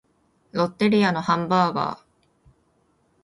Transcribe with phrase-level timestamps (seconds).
[0.51, 2.03] ロッテリアのハンバーガー